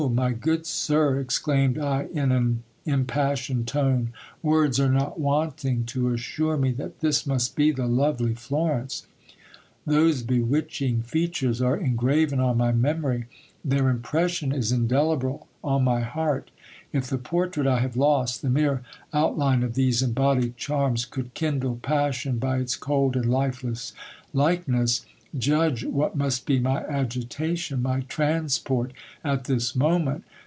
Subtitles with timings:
[0.11, 6.57] my good sir, exclaimed I in an impassioned tone, words are not wanting to assure
[6.57, 9.05] me that this must be the lo/ely Florence:
[9.85, 13.25] those bewitching features are engraven on my memory,
[13.63, 16.49] their impression is indelible on my heart
[16.91, 18.81] If the portrait I have lost, the mere
[19.13, 23.93] out line of these embodied charms, could kindle passion by its cold and lifeless
[24.33, 25.05] likeness,
[25.39, 28.91] judge what must be my agitation, my transport
[29.23, 30.21] at this moment.